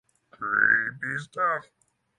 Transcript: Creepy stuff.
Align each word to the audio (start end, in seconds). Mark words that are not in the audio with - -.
Creepy 0.31 1.19
stuff. 1.19 1.67